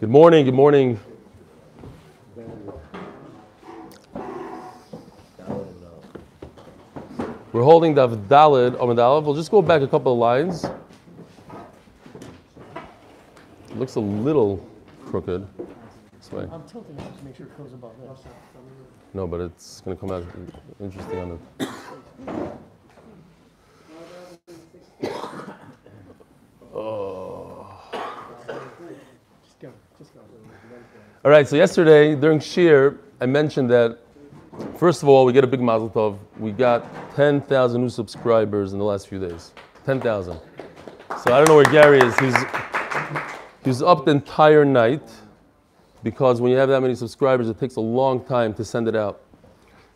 [0.00, 1.00] Good morning, good morning.
[7.52, 9.24] We're holding the Dalid Amid Aleph.
[9.24, 10.64] We'll just go back a couple of lines.
[13.70, 14.64] It looks a little
[15.06, 15.44] crooked.
[16.16, 16.46] This way.
[16.52, 18.20] I'm tilting it to make sure it goes above this.
[19.14, 20.24] No, but it's going to come out
[20.80, 21.66] interesting on the.
[29.42, 30.20] Just go, just go.
[31.28, 33.98] All right, so yesterday during Shir, I mentioned that
[34.78, 36.18] first of all, we get a big mazel tov.
[36.38, 36.86] We got
[37.16, 39.52] 10,000 new subscribers in the last few days.
[39.84, 40.40] 10,000.
[41.22, 42.18] So I don't know where Gary is.
[42.18, 42.34] He's,
[43.62, 45.02] he's up the entire night
[46.02, 48.96] because when you have that many subscribers, it takes a long time to send it
[48.96, 49.20] out.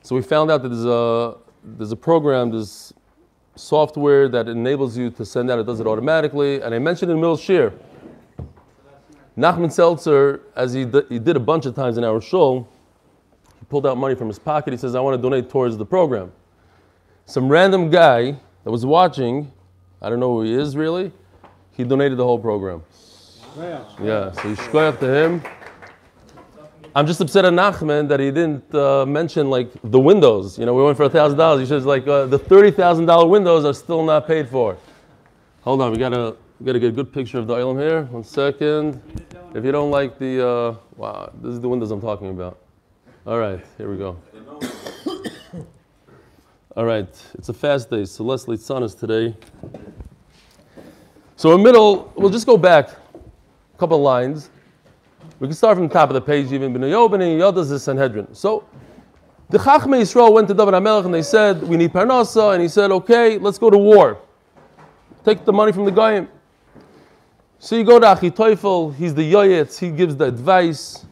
[0.02, 2.92] So we found out that there's a, there's a program, there's
[3.54, 6.60] software that enables you to send out, it does it automatically.
[6.60, 7.72] And I mentioned in Middle Shir,
[9.36, 12.66] Nachman Seltzer, as he, d- he did a bunch of times in our show,
[13.58, 14.72] he pulled out money from his pocket.
[14.72, 16.32] He says, I want to donate towards the program.
[17.26, 19.50] Some random guy that was watching,
[20.02, 21.12] I don't know who he is really,
[21.72, 22.82] he donated the whole program.
[24.02, 25.42] Yeah, so you shkoyach after him.
[26.94, 30.58] I'm just upset at Nachman that he didn't uh, mention like the windows.
[30.58, 31.60] You know, we went for thousand dollars.
[31.60, 34.76] He says like uh, the thirty thousand dollar windows are still not paid for.
[35.62, 38.04] Hold on, we gotta we gotta get a good picture of the island here.
[38.04, 39.02] One second.
[39.52, 42.60] If you don't like the uh, wow, this is the windows I'm talking about.
[43.26, 44.16] All right, here we go.
[46.76, 49.36] All right, it's a fast day, so Leslie Son is today.
[51.34, 54.48] So in middle, we'll just go back a couple lines.
[55.40, 56.72] We can start from the top of the page even.
[56.72, 58.32] B'nai Yob, B'nai Yodas is Sanhedrin.
[58.36, 58.68] So
[59.50, 62.52] the Chachmei Yisrael went to David HaMelech and they said, we need Parnasa.
[62.52, 64.20] And he said, okay, let's go to war.
[65.24, 66.28] Take the money from the Goyim.
[67.64, 71.06] So you go to Achitophel, he's the Yoyetz, he gives the advice.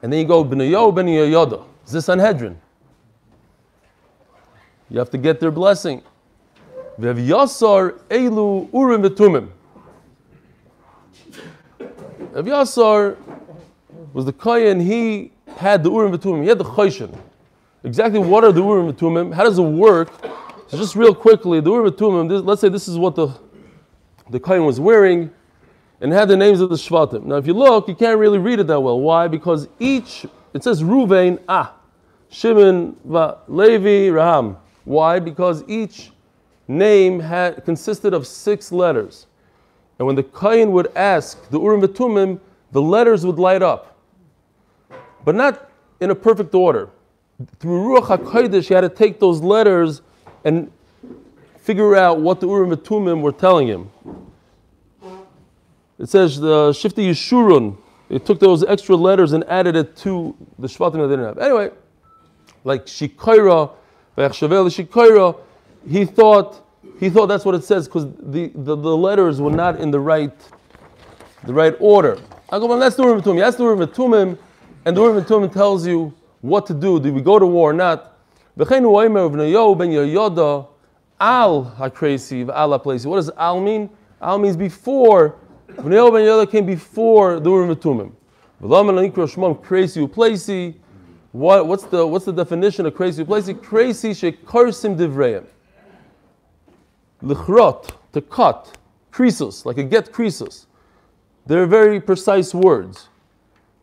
[0.00, 1.64] And then you go, B'nai Yob, B'nai Yoda.
[1.82, 2.56] It's the Sanhedrin.
[4.88, 6.02] You have to get their blessing.
[7.00, 9.50] Vev Yasar Elu Urim V'tumim.
[12.30, 13.16] Rav Yasar
[14.12, 17.12] was the Kohen, he had the Urim V'tumim, he had the Choshen.
[17.82, 19.34] Exactly what are the Urim V'tumim?
[19.34, 20.12] How does it work?
[20.68, 23.36] So just real quickly, the Urim V'tumim, this, let's say this is what the,
[24.30, 25.30] the Kohen was wearing,
[26.00, 27.24] and had the names of the Shvatim.
[27.24, 29.00] Now if you look, you can't really read it that well.
[29.00, 29.28] Why?
[29.28, 31.74] Because each, it says Ruvain, Ah,
[32.28, 34.56] Shimon, Va, Levi, Raham.
[34.84, 35.20] Why?
[35.20, 36.10] Because each
[36.66, 39.26] name had, consisted of six letters.
[39.98, 42.40] And when the Kain would ask the Urim V'tumim,
[42.72, 43.96] the letters would light up.
[45.24, 46.88] But not in a perfect order.
[47.60, 50.02] Through Ruach HaKodesh, he had to take those letters
[50.44, 50.70] and
[51.62, 53.90] figure out what the Urim Tumim were telling him.
[55.98, 57.76] It says the Shifti Yeshurun,
[58.08, 61.38] they took those extra letters and added it to the Shvatim that they didn't have.
[61.38, 61.70] Anyway,
[62.64, 63.70] like Shikoira,
[64.18, 65.38] V'echshavel Shikoira,
[65.88, 66.58] he thought
[66.98, 69.98] he thought that's what it says because the, the, the, letters were not in the
[69.98, 70.32] right
[71.44, 72.18] the right order.
[72.50, 73.38] I go, well, that's the Urim V'tumim.
[73.40, 74.38] That's the Urim Tumim,
[74.84, 76.98] and the Urim Tumim tells you what to do.
[76.98, 78.18] Do we go to war or not?
[78.58, 78.90] V'cheinu
[81.22, 83.06] al hakresi v'al haplesi.
[83.06, 83.88] What does al mean?
[84.20, 85.36] Al means before.
[85.68, 88.12] V'nayo ben yoyoda came before the Urim V'tumim.
[88.60, 90.74] V'laman anikro shmam kresi uplesi.
[91.30, 93.62] What, what's the what's the definition of crazy uplesi?
[93.62, 95.46] Crazy shekarsim divreim
[97.22, 98.76] lichrot, to cut,
[99.12, 100.66] krisos, like a get krisos.
[101.46, 103.08] They're very precise words.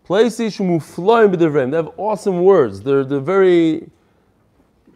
[0.04, 1.72] Places shumufloim b'divrem.
[1.72, 2.82] They have awesome words.
[2.82, 3.90] They're, they're very,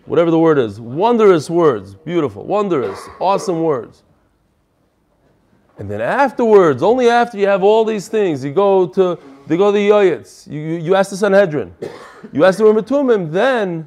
[0.06, 1.96] whatever the word is, wondrous words.
[1.96, 4.04] Beautiful, wondrous, awesome words.
[5.78, 9.72] And then afterwards, only after you have all these things, you go to they go
[9.72, 11.76] to the Yoyetz, you, you, ask the Sanhedrin,
[12.32, 13.86] you ask the Ramatumim, then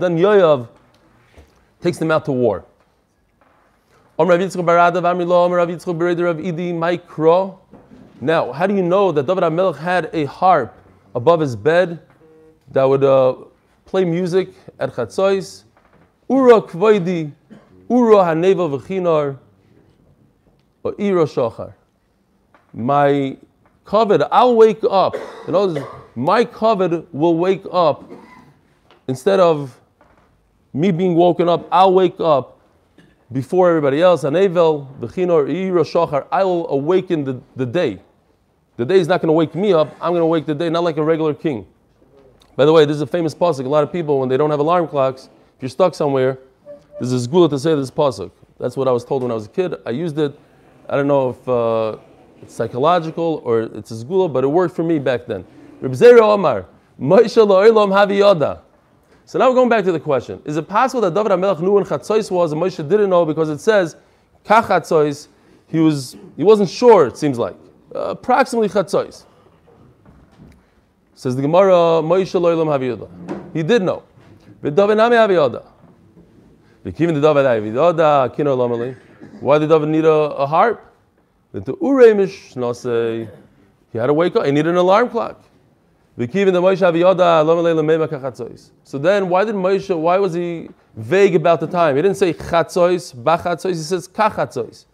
[0.00, 0.68] then Yoyav
[1.82, 2.64] takes them out to war.
[8.20, 10.74] Now, how do you know that David HaMelech had a harp
[11.14, 11.98] above his bed
[12.72, 13.34] that would uh,
[13.84, 15.64] play music at Chatzos?
[16.28, 17.32] Ura kvoidi,
[17.88, 19.38] ura haneva v'chinar,
[20.82, 21.74] or ira shachar.
[22.72, 23.36] My
[23.84, 25.16] covet, I'll wake up.
[25.46, 28.10] In other words, my covet will wake up
[29.08, 29.78] instead of
[30.72, 32.60] me being woken up, I'll wake up
[33.30, 34.24] before everybody else.
[34.24, 38.00] Anevel, Bechinor, Ira Shachar, I will awaken the, the day.
[38.76, 40.70] The day is not going to wake me up, I'm going to wake the day,
[40.70, 41.66] not like a regular king.
[42.54, 43.64] By the way, this is a famous pasuk.
[43.64, 46.38] A lot of people, when they don't have alarm clocks, if you're stuck somewhere,
[47.00, 48.30] there's a gula to say this pasuk.
[48.58, 49.74] That's what I was told when I was a kid.
[49.86, 50.38] I used it.
[50.88, 51.96] I don't know if uh,
[52.42, 55.44] it's psychological or it's a zgula, but it worked for me back then.
[55.82, 56.66] Omar.
[59.24, 60.42] So now we're going back to the question.
[60.44, 63.48] Is it possible that David HaMelech knew when Chatzos was and Moshe didn't know because
[63.48, 63.96] it says,
[64.44, 65.28] Kach Chatzos,
[65.68, 67.56] he, was, he wasn't sure, it seems like.
[67.94, 69.24] Uh, approximately Chatzos.
[71.22, 73.08] Says the Gemara, Moshe lo'olam havi yoda.
[73.52, 74.02] He did know.
[74.60, 75.64] David nami havi yoda.
[76.84, 78.96] V'kivin the David havi yoda, kino lomali.
[79.38, 80.84] Why did David need a, a harp?
[81.52, 81.60] The
[83.92, 84.46] he had to wake up.
[84.46, 85.44] He needed an alarm clock.
[86.18, 86.74] So then, why
[89.44, 89.96] did Moshe?
[89.96, 91.94] Why was he vague about the time?
[91.94, 93.68] He didn't say chatzois, bachatzois.
[93.68, 94.86] He says kachatzois.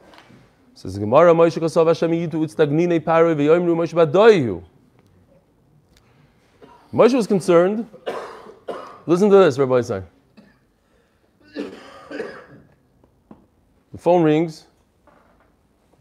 [0.75, 4.62] Says Gemara, Moshe kosav Hashem yitu utstagnine paroi v'yoimru Moshe badoyu.
[6.93, 7.88] Moshe was concerned.
[9.06, 10.02] Listen to this, Rabbi Isai.
[13.93, 14.67] The phone rings.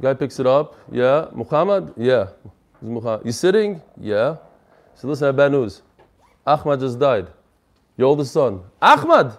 [0.01, 0.75] Guy picks it up.
[0.92, 1.28] Yeah.
[1.34, 1.94] Muhammad?
[1.98, 2.28] Yeah.
[2.81, 3.81] You sitting?
[4.00, 4.38] Yeah.
[4.95, 5.81] So listen, I have bad news.
[6.45, 7.28] Ahmad just died.
[7.98, 8.62] Your oldest son.
[8.81, 9.38] Ahmad!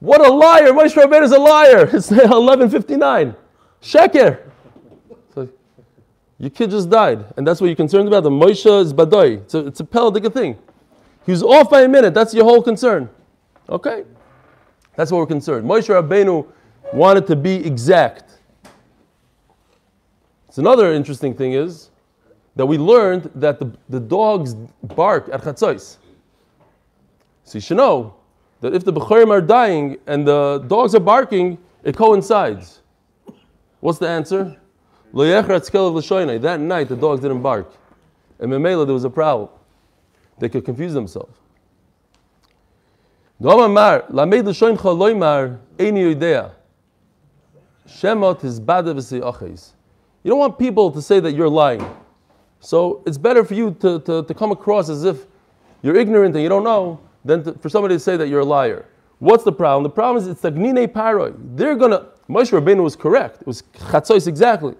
[0.00, 0.72] What a liar!
[0.72, 1.88] Moshe Rabbeinu is a liar.
[1.92, 3.34] It's 11:59.
[3.80, 4.40] Sheker.
[6.38, 8.22] Your kid just died, and that's what you're concerned about.
[8.22, 9.38] The Moshe is badoi.
[9.38, 10.58] It's a, it's a thing.
[11.24, 12.14] He was off by a minute.
[12.14, 13.08] That's your whole concern.
[13.68, 14.04] Okay,
[14.94, 15.68] that's what we're concerned.
[15.68, 16.46] Moshe Rabbeinu
[16.92, 18.38] wanted to be exact.
[20.46, 21.90] It's another interesting thing is
[22.54, 25.96] that we learned that the, the dogs bark at chatzos.
[27.44, 28.14] So you should know
[28.60, 32.80] that if the Bechorim are dying and the dogs are barking, it coincides.
[33.80, 34.56] What's the answer?
[35.12, 37.72] That night the dogs didn't bark.
[38.38, 39.48] And Memela there was a problem.
[40.38, 41.34] They could confuse themselves.
[43.38, 43.46] You
[50.30, 51.96] don't want people to say that you're lying.
[52.60, 55.26] So it's better for you to, to, to come across as if
[55.82, 58.44] you're ignorant and you don't know than to, for somebody to say that you're a
[58.44, 58.86] liar.
[59.18, 59.82] What's the problem?
[59.82, 61.34] The problem is it's the tagnine paroi.
[61.56, 62.06] They're gonna.
[62.28, 63.42] Moshe Rabbeinu was correct.
[63.42, 64.74] It was chatzos exactly.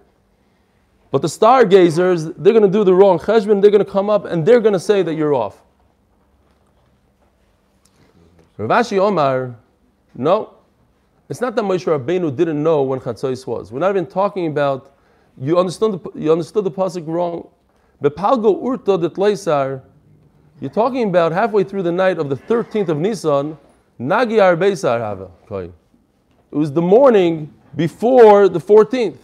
[1.16, 3.62] But the stargazers, they're gonna do the wrong cheshbon.
[3.62, 5.62] They're gonna come up and they're gonna say that you're off.
[8.58, 9.56] Rav Ashi Omar,
[10.14, 10.52] no,
[11.30, 13.72] it's not that Moshe Rabbeinu didn't know when chatzos was.
[13.72, 14.94] We're not even talking about.
[15.40, 17.48] You understood the, you understood the pasuk wrong.
[18.02, 19.80] Bepalgo urta detleisar,
[20.60, 23.56] you're talking about halfway through the night of the 13th of Nisan,
[23.98, 25.30] Nagi Arbeisar hava.
[25.50, 25.72] It
[26.50, 29.16] was the morning before the 14th.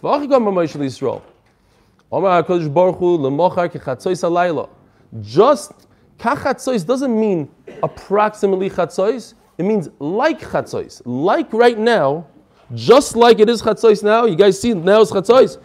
[5.21, 5.71] Just
[6.19, 7.49] kachatzois doesn't mean
[7.81, 9.33] approximately chatzois.
[9.57, 11.01] It means like chatzois.
[11.05, 12.27] Like right now,
[12.73, 14.25] just like it is chatzois now.
[14.25, 15.57] You guys see now it's chatzois.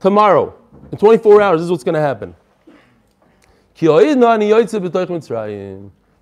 [0.00, 0.54] Tomorrow,
[0.92, 2.34] in 24 hours, this is what's going to happen.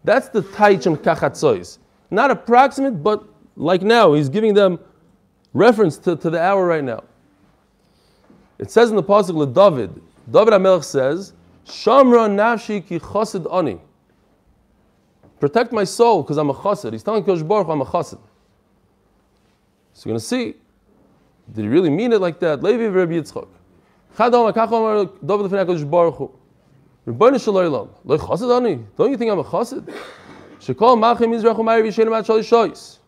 [0.05, 1.79] That's the taich kachatzois.
[2.11, 3.25] Not approximate, but
[3.57, 4.79] like now, he's giving them
[5.53, 7.05] reference to, to the hour right now.
[8.59, 10.01] It says in the pasuk of David,
[10.31, 11.33] David Amelch says,
[11.67, 13.81] "Shamra nafshi ki chosid ani."
[15.39, 16.93] Protect my soul because I'm a chosid.
[16.93, 18.19] He's telling Kosh Baruch, I'm a chosid.
[19.93, 20.55] So you're to see,
[21.53, 22.63] did he really mean it like that?
[22.63, 23.49] Levi Rabbi Yitzchak.
[24.17, 26.31] Chadom akachom David Lefnei Baruch Hu.
[27.07, 28.85] Rebbeinu Shalom, lo chassid ani.
[28.97, 29.85] Don't you think I'm a chassid?
[30.61, 32.99] Shekol machim Mizrach u'mayir v'yishenim shalish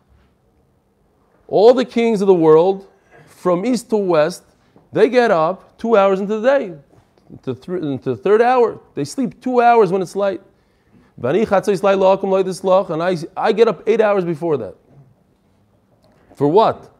[1.47, 2.87] All the kings of the world,
[3.25, 4.43] from east to west,
[4.91, 6.73] they get up two hours into the day,
[7.29, 8.79] into, th- into the third hour.
[8.95, 10.41] They sleep two hours when it's light.
[11.21, 11.37] And
[13.03, 14.75] I, I get up eight hours before that.
[16.35, 16.95] For what?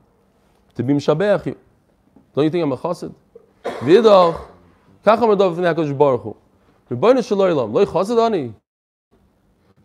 [0.75, 1.57] To be mishabeach you.
[2.35, 3.15] Don't you think I'm a chassid?
[3.63, 4.41] V'idach,
[5.05, 6.37] kacham adov v'nei Baruch Hu.
[6.91, 8.53] Rebbeinu Shalom, loy chassid ani.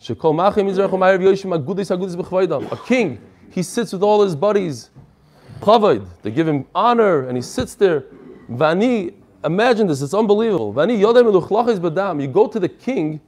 [0.00, 2.70] Shekol machim Yisrael Chomayev Yoshim agudis agudis b'chvaydam.
[2.73, 3.20] A king,
[3.50, 4.90] he sits with all his buddies.
[5.61, 8.04] Chavayd, they give him honor, and he sits there.
[8.50, 10.73] Vani, imagine this, it's unbelievable.
[10.73, 11.30] Vani yodem
[11.80, 12.20] badam.
[12.20, 13.20] You go to the king,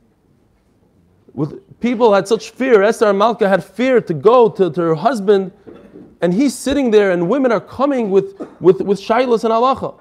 [1.33, 2.83] with people had such fear.
[2.83, 5.53] Esther and Malka had fear to go to, to her husband,
[6.21, 9.95] and he's sitting there, and women are coming with, with, with shailas and halacha.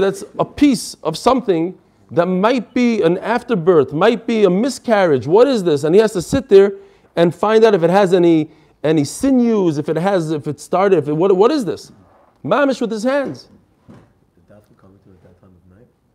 [0.00, 1.78] That's a piece of something
[2.10, 5.26] that might be an afterbirth, might be a miscarriage.
[5.26, 5.84] What is this?
[5.84, 6.72] And he has to sit there
[7.16, 8.50] and find out if it has any
[8.82, 11.92] any sinews, if it has, if it started, if it, what, what is this?
[12.44, 13.48] Mamish with his hands.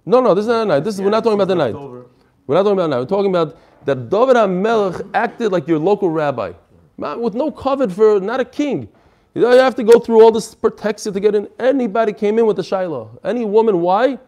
[0.06, 0.84] No, no, this is not a night.
[0.84, 1.74] This is, we're not talking about the night.
[1.74, 3.00] We're not talking about the night.
[3.00, 6.54] We're talking about that David HaMelech acted like your local rabbi,
[6.98, 8.90] with no covet for, not a king.
[9.34, 11.48] You know, you have to go through all this protects to get in.
[11.58, 13.20] Anybody came in with a Shiloh.
[13.24, 14.20] Any woman, why?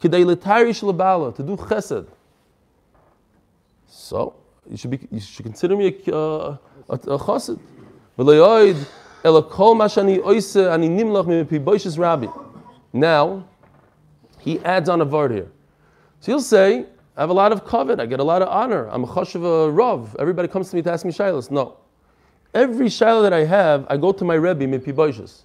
[0.00, 2.06] K'day l'tarish lebala, to do chesed.
[3.86, 4.34] So,
[4.68, 6.56] you should, be, you should consider me a, uh,
[6.88, 7.58] a, a chassid.
[8.22, 8.28] Now,
[14.38, 15.48] he adds on a word here.
[16.20, 16.84] So he'll say,
[17.16, 19.74] I have a lot of covet, I get a lot of honor, I'm a chashav
[19.74, 21.50] rav, everybody comes to me to ask me shilas.
[21.50, 21.78] No.
[22.52, 25.44] Every shilah that I have, I go to my Rebbe, Mipi Boishes.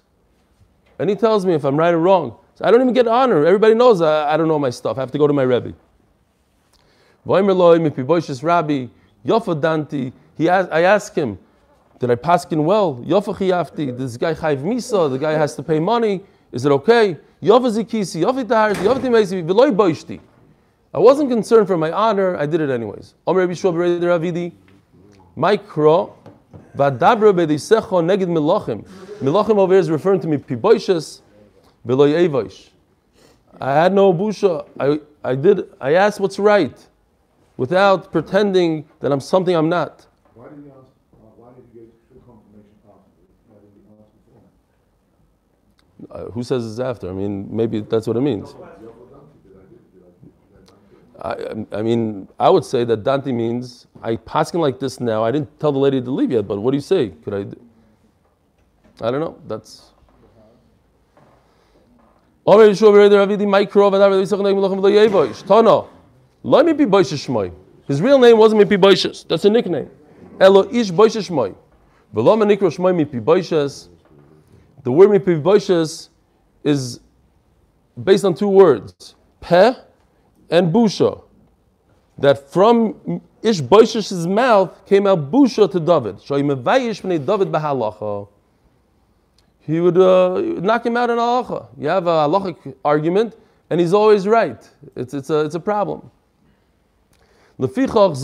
[0.98, 2.36] And he tells me if I'm right or wrong.
[2.56, 3.46] So I don't even get honor.
[3.46, 4.98] Everybody knows I, I don't know my stuff.
[4.98, 5.72] I have to go to my Rebbe.
[7.26, 8.88] Vaimerloi, Mipi Boishes Rabbi,
[9.24, 10.12] Yofa Danti.
[10.36, 11.38] He I ask him,
[11.98, 12.96] did I paskin well?
[13.04, 16.22] Yofa Chiyafti, this guy Chayv Misa, the guy has to pay money.
[16.52, 17.18] Is it okay?
[17.42, 20.20] Yofa Zikisi, Yofa Taharti, Yofa Timesi, Veloi Boishti.
[20.94, 23.14] I wasn't concerned for my honor, I did it anyways.
[23.26, 24.52] Omer Rabbi Shua Ravidi,
[25.34, 26.16] my kro,
[26.76, 28.86] Vadabra bedisecho neged milachim.
[29.20, 31.20] Milachim over here is referring to me piboishes,
[31.84, 32.68] beloy evoish.
[33.60, 34.66] I had no busha.
[34.78, 35.68] I, I did.
[35.80, 36.78] I asked what's right,
[37.56, 40.06] without pretending that I'm something I'm not.
[40.34, 43.32] Why did you ask, uh, why did you get the confirmation afterwards?
[43.48, 44.52] Why did you ask beforehand?
[46.10, 47.08] Uh, who says it's after?
[47.08, 48.54] I mean, maybe that's what it means.
[51.22, 55.24] I, I mean, I would say that Dante means I passing like this now.
[55.24, 57.08] I didn't tell the lady to leave yet, but what do you say?
[57.24, 57.44] Could I?
[59.10, 59.38] don't know.
[59.46, 59.92] That's.
[67.88, 69.26] His real name wasn't mi pi boishes.
[69.26, 69.90] That's a nickname.
[70.40, 71.54] Elo ish boishes shmoi.
[72.14, 73.88] V'lo menikro shmoi mi pi boishes.
[74.86, 75.32] The word mi pi
[76.62, 77.00] is
[78.04, 79.16] based on two words.
[79.40, 79.74] Peh
[80.48, 81.24] and busha.
[82.18, 86.20] That from Ish mouth came out busha to David.
[87.26, 88.28] David.
[89.58, 91.66] He would uh, knock him out in halacha.
[91.76, 93.34] You have a halachic argument,
[93.70, 94.70] and he's always right.
[94.94, 96.08] It's, it's, a, it's a problem.
[97.58, 98.14] David.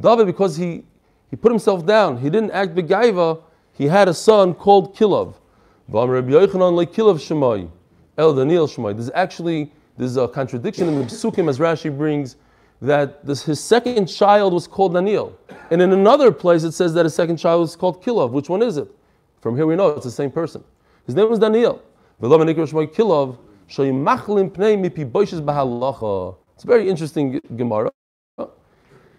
[0.00, 0.84] David, because he,
[1.28, 3.42] he put himself down, he didn't act begaiva,
[3.74, 5.34] he had a son called Shemai.
[8.96, 12.36] There's actually there's a contradiction in the Psukim as Rashi brings
[12.80, 15.38] that this, his second child was called Daniel.
[15.70, 18.30] And in another place it says that his second child was called Kilov.
[18.30, 18.88] Which one is it?
[19.40, 20.64] From here we know it's the same person.
[21.06, 21.82] His name was Daniel.
[22.20, 22.32] It's
[26.64, 27.90] a very interesting Gemara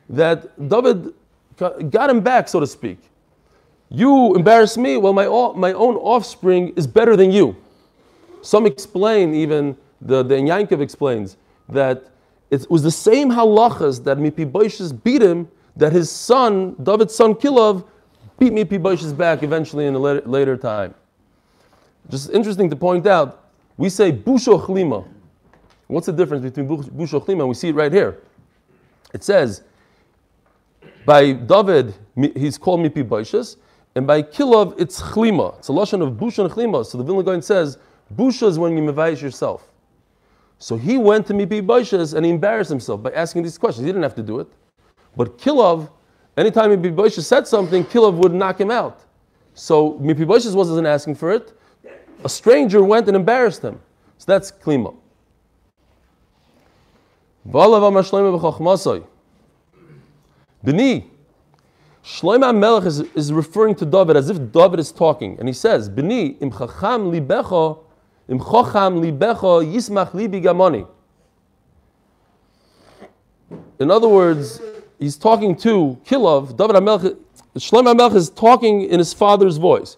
[0.09, 1.13] that David
[1.57, 2.99] got him back, so to speak.
[3.95, 5.25] You embarrass me, well, my,
[5.55, 7.55] my own offspring is better than you.
[8.41, 11.37] Some explain, even the, the Yankov explains,
[11.69, 12.03] that
[12.51, 15.47] it was the same halachas that Mipibosh's beat him,
[15.77, 17.85] that his son, David's son Kilov,
[18.37, 20.93] beat Mipibosh's back eventually in a later, later time.
[22.09, 23.45] Just interesting to point out,
[23.77, 25.07] we say Busho Chlima.
[25.87, 27.47] What's the difference between Busho Chlima?
[27.47, 28.17] We see it right here.
[29.13, 29.63] It says,
[31.05, 31.93] by David,
[32.35, 33.55] he's called Mipi Baishas,
[33.95, 35.57] and by Kilov, it's Chlima.
[35.57, 36.85] It's a lashon of Busha and Chlima.
[36.85, 37.77] So the Vilna Gaon says,
[38.13, 39.71] Busha is when you mevayish yourself.
[40.59, 43.85] So he went to Mipi Baishas and he embarrassed himself by asking these questions.
[43.85, 44.47] He didn't have to do it.
[45.15, 45.89] But Kilov,
[46.35, 49.05] anytime Mipi Baishas said something, Kilov would knock him out.
[49.53, 51.53] So Mipi wasn't asking for it.
[52.23, 53.79] A stranger went and embarrassed him.
[54.17, 54.51] So that's.
[57.47, 59.05] V'alav.
[60.63, 61.11] Bini,
[62.05, 65.89] Shlomo Melech is, is referring to David as if David is talking, and he says,
[65.89, 67.79] "Bini im chacham libecha,
[68.29, 70.87] im chacham libecha yismach libi gamoni."
[73.79, 74.61] In other words,
[74.99, 76.55] he's talking to Kilov.
[76.55, 77.15] David Melech,
[77.57, 79.97] Shlomo Melech is talking in his father's voice.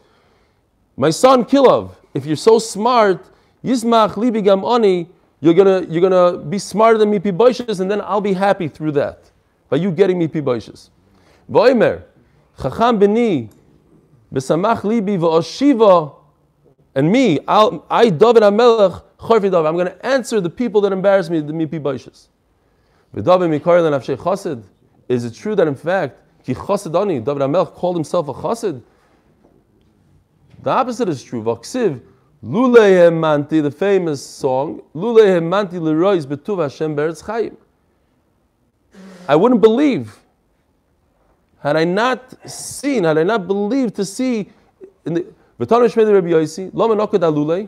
[0.96, 3.26] My son Kilov, if you're so smart,
[3.66, 5.08] yismach libi gamoni,
[5.42, 8.94] you're gonna you're gonna be smarter than me piboishes, and then I'll be happy through
[8.94, 9.30] that
[9.70, 10.90] by you getting me piboishes.
[11.50, 12.04] Voimer,
[12.62, 13.50] chacham beni,
[14.34, 16.16] besamach libi v'oshiva,
[16.96, 20.92] and me, I'll, I David Amelech, chorfi David, I'm going to answer the people that
[20.92, 22.28] embarrass me, the mi piboishes.
[23.16, 24.64] V'David mikar lenafshei chassid.
[25.08, 28.82] Is it true that in fact, ki chassid ani, David Amelech called himself a chassid?
[30.64, 31.44] The opposite is true.
[31.44, 32.02] Vaksiv,
[32.44, 37.56] Lule Manti, the famous song, Lule Manti Leroy's Betuv Hashem Beretz Chayim.
[39.30, 40.18] I wouldn't believe
[41.60, 44.50] had I not seen, had I not believed to see
[45.06, 45.22] in the
[45.60, 47.68] V'tanu Shmei Rabbi Yosi, Lama Nokad Alulei,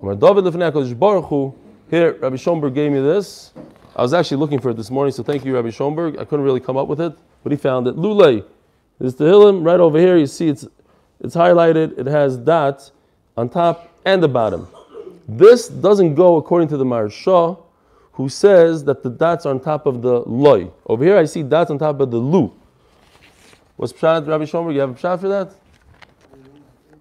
[0.00, 1.54] David Lefnei HaKadosh
[1.88, 3.52] here Rabbi Schoenberg gave me this.
[3.94, 6.18] I was actually looking for it this morning, so thank you, Rabbi Schoenberg.
[6.18, 7.96] I couldn't really come up with it, but he found it.
[7.96, 8.44] Lulei,
[8.98, 10.16] This Tehillim right over here.
[10.16, 10.66] You see it's
[11.20, 11.98] it's highlighted.
[11.98, 12.92] It has dots
[13.36, 14.66] on top and the bottom.
[15.28, 17.62] This doesn't go according to the Maharsha,
[18.12, 20.70] who says that the dots are on top of the loy.
[20.86, 22.52] Over here, I see dots on top of the lu.
[23.82, 24.72] What's pshat, Rabbi Shomer?
[24.72, 25.48] You have a pshat for that?
[25.50, 25.58] That's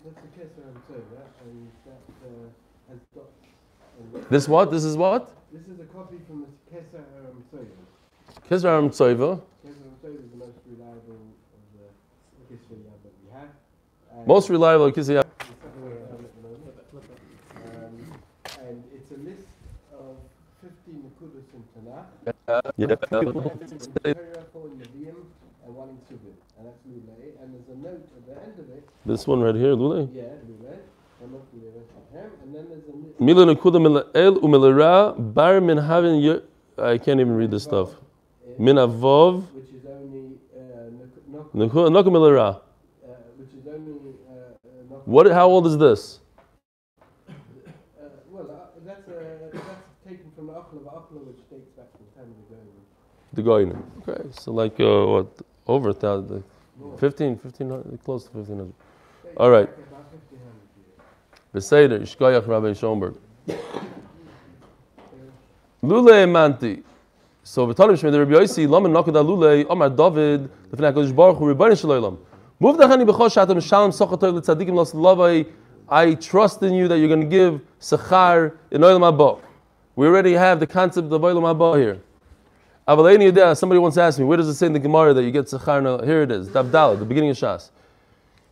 [0.04, 2.02] the case I'm saying, yeah, and that
[2.90, 3.30] has got.
[4.00, 4.72] and This what?
[4.72, 5.32] This is what?
[5.54, 7.68] This is a copy from the Kesser Aram Soyer.
[8.50, 9.40] Kisra Aram Tsoiva.
[9.64, 11.22] Kesser Aram Soyer is the most reliable
[11.54, 11.86] of the
[12.50, 13.50] Kesser that we have.
[14.18, 14.98] And Most reliable Kisra.
[14.98, 16.82] it's the have it at the moment.
[17.78, 17.94] Um,
[18.66, 19.46] and it's a list
[19.94, 20.18] of
[20.64, 22.08] 15 Nakudas in Tanakh.
[22.76, 22.96] Yeah.
[22.96, 25.18] Torah, four in Nevi'im,
[25.64, 26.41] and one in Subin.
[26.94, 27.16] Lule.
[27.42, 30.10] And there's a note at the end of it, This one right here, Lule.
[30.14, 30.76] yeah, Lule,
[31.22, 32.30] and not Lule, Hashem.
[32.44, 32.86] And then there's
[33.20, 33.24] a.
[33.24, 34.94] Mila nekuda mila el umilera
[35.34, 36.42] bar min havin
[36.78, 37.90] I can't even read this stuff.
[38.58, 42.50] Min avov which is only uh, nekuda milera.
[42.56, 43.94] uh, which is only
[44.30, 45.28] uh, What?
[45.32, 46.20] How old is this?
[47.30, 47.34] uh,
[48.32, 48.46] well,
[48.86, 49.14] that's uh,
[49.54, 49.66] that's
[50.08, 53.76] taken from the Achla Achla, which dates back to the time of the Goyim.
[53.78, 53.82] The Goinim.
[54.10, 55.28] Okay, so like uh, what?
[55.68, 56.44] Over a thousand,
[56.82, 58.74] like 15, 1500, close to 1500.
[59.38, 59.68] All right.
[59.68, 60.06] Back about
[61.54, 62.00] 1500 years.
[62.00, 63.16] Beseder, Ishkoyach Rabbi Schoenberg.
[65.84, 66.84] Lule manti.
[67.44, 71.46] So v'tanim shmei the Rabbi Yossi, lama nakad lule, Omar David, lefnei HaKadosh Baruch Hu,
[71.56, 72.18] Rebbeinu Shalom.
[72.60, 75.48] Move the hani b'chol shatam shalom sochatoy l'tzadikim los lavai.
[75.90, 79.40] I trust in you that you're going to give sechar in oilam haba.
[79.96, 82.00] We already have the concept of oilam haba here.
[82.89, 85.31] Avaleini yedeh, somebody once asked me, where does it say in the Gemara that you
[85.31, 85.79] get sechar?
[85.79, 87.71] in oil- Here it is, Dabdal, the beginning of Shas.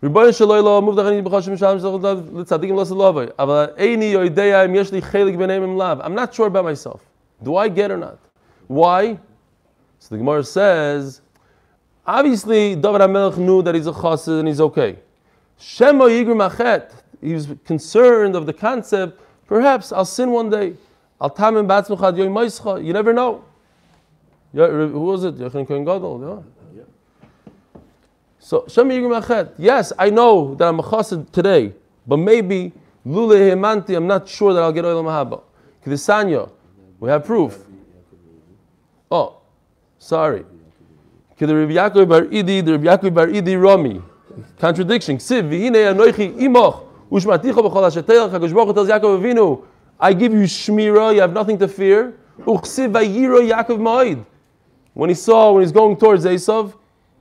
[0.02, 2.02] ריבונו של עולם, מובטח אני בכל שם שלום
[2.35, 6.04] לצדיקים לא סלובי, אבל איני יודע אם יש לי חלק ביניהם עם לאו.
[6.04, 7.00] I'm not sure about myself.
[7.42, 8.18] Do I get or not?
[8.66, 9.18] Why?
[9.99, 11.23] So the Gemara says,
[12.06, 14.99] obviously David HaMelech knew that he's a chassid and he's okay.
[15.59, 16.90] Shemo yigrim achet.
[17.23, 20.74] He was concerned of the concept, perhaps I'll sin one day.
[21.18, 22.85] I'll tamim batzmuch ad yoy moischa.
[22.85, 23.42] You never know.
[24.51, 25.35] Yeah, who was it?
[25.35, 26.43] Yochanan Kohen Gadol.
[26.75, 26.83] Yeah.
[28.39, 28.89] So Shem.
[29.57, 31.73] Yes, I know that I'm a chassid today,
[32.07, 32.73] but maybe
[33.05, 35.41] Lule Hemanti, I'm not sure that I'll get Olam Haba.
[35.85, 36.49] Kedisanya,
[36.99, 37.59] we have proof.
[39.12, 39.38] Oh,
[39.97, 40.45] sorry.
[41.39, 44.01] Kede Rabbi Yaakov Bar Idi, Rabbi Yaakov Bar Idi Rami.
[44.59, 45.17] Contradiction.
[45.17, 49.65] Ksiv, v'hine anoichi imoch, ushmaticha b'chol asher teilach, HaKadosh Baruch tells Yaakov Avinu,
[49.99, 52.13] I give you shmira, you have nothing to fear.
[52.39, 54.25] Uchsiv vayiro Yaakov Ma'id.
[54.99, 56.73] When he saw, when he's going towards Esav,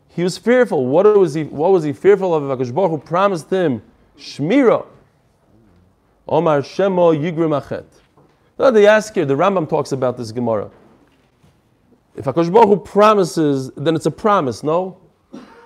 [0.09, 0.87] he was fearful.
[0.87, 2.43] What was he, what was he fearful of?
[2.43, 3.83] HaKadosh Baruch Hu promised him
[4.19, 4.85] shmira.
[6.27, 7.85] Omar Shemo Yigrim Achet.
[8.59, 10.73] Now ask here, the Rambam talks about this Gemara.
[12.17, 14.99] If HaKadosh Baruch Hu promises, then it's a promise, no?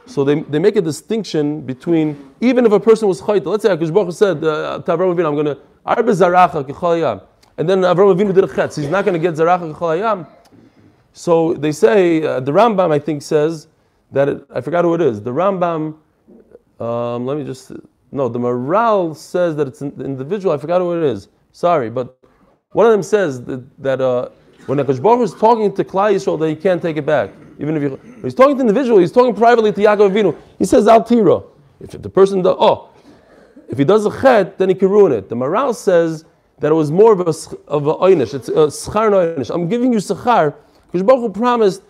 [0.04, 3.70] So they, they make a distinction between, even if a person was chayta, let's say
[3.70, 8.14] HaKadosh Baruch Hu said uh, to Avraham I'm going to, Arbe Zaracha And then Avraham
[8.14, 8.76] Avinu did a chetz.
[8.76, 10.26] He's not going to get Zaracha Hayam.
[11.12, 13.68] So they say, uh, the Rambam I think says
[14.12, 15.20] that, it, I forgot who it is.
[15.22, 15.96] The Rambam,
[16.80, 17.72] um, let me just,
[18.10, 21.28] no, the Moral says that it's an individual, I forgot who it is.
[21.52, 22.18] Sorry, but
[22.72, 24.30] one of them says that, that uh,
[24.66, 27.30] when Akash Baruch is talking to Klai Yisrael, that he can't take it back.
[27.58, 30.36] Even if he, he's talking to individual, he's talking privately to Yaakov Avinu.
[30.58, 31.42] He says Al Tira.
[31.80, 32.90] If the person does, oh,
[33.68, 35.28] if he does a chet, then he can ruin it.
[35.28, 36.24] The Maral says
[36.60, 37.34] that it was more of a
[37.68, 38.34] of a oynish.
[38.34, 39.52] It's a schar oynish.
[39.52, 40.54] I'm giving you sechar.
[40.92, 41.82] Because Baruch promised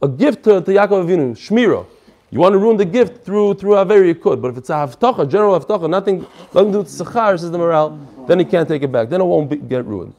[0.00, 1.86] a gift to, to Yaakov Avinu, shmira.
[2.30, 4.40] You want to ruin the gift through through Aver, you could.
[4.40, 7.58] But if it's a haftacha, general haftacha, nothing, nothing to do with sechar, says the
[7.58, 9.08] Maral, then he can't take it back.
[9.08, 10.14] Then it won't be, get ruined.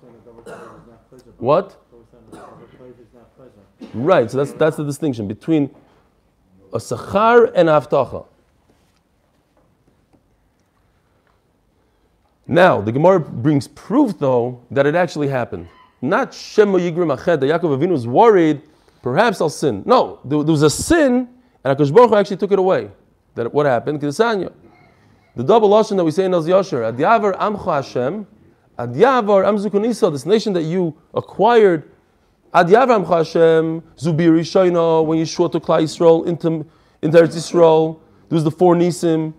[1.38, 1.76] What?
[3.94, 5.74] Right, so that's, that's the distinction between
[6.74, 8.26] a sachar and a haftacha.
[12.46, 15.68] Now, the Gemara brings proof, though, that it actually happened.
[16.02, 18.62] Not Shema Yigrim Ached, that Yaakov Avinu was worried,
[19.02, 19.84] perhaps I'll sin.
[19.86, 21.28] No, there, there was a sin,
[21.64, 22.90] and HaKadosh Baruch Hu actually took it away.
[23.36, 24.02] That what happened?
[24.02, 24.52] Kedesanya.
[25.36, 28.28] The double lashon that we say in Az Yasher, Adyavar Amcha Hashem,
[28.78, 31.90] Adyavar Amzukunisa, this nation that you acquired,
[32.54, 36.66] Adyavar Amcha Hashem, Zubiri Shaina, when Yeshua took Klai Yisrael into,
[37.02, 39.34] into Eretz Yisrael, there was the four Nisim,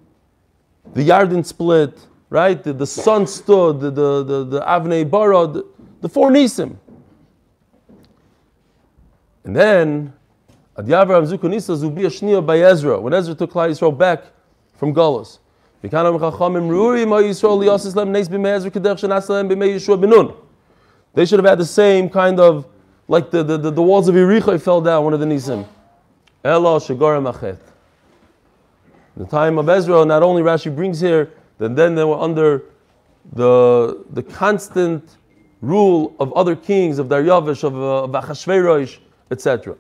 [0.95, 2.63] the Yarden split, right?
[2.63, 5.63] The, the sun stood, the, the, the, the Avnei Bara,
[6.01, 6.77] the, four Nisim.
[9.45, 10.13] And then,
[10.77, 14.25] Adyavar Amzukunisa, Zubi Ashniya by Ezra, when Ezra took Klai Yisrael back
[14.77, 15.39] from Galus.
[15.83, 15.89] They
[21.27, 22.67] should have had the same kind of,
[23.09, 25.67] like the, the, the, the walls of Yericho fell down, one of the Nisim.
[26.43, 27.59] The
[29.27, 32.65] time of Ezra, not only Rashi brings here that then they were under
[33.33, 35.17] the, the constant
[35.61, 38.99] rule of other kings, of Daryavish, of, uh, of Achashverosh,
[39.31, 39.77] etc.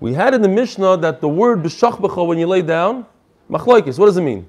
[0.00, 3.06] We had in the Mishnah that the word b'shachbecha when you lay down,
[3.50, 3.98] machlokes.
[3.98, 4.48] What does it mean?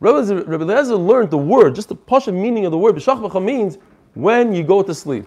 [0.00, 3.78] Rabbi Eliezer learned the word, just the pasha meaning of the word b'shachbecha means
[4.14, 5.26] when you go to sleep.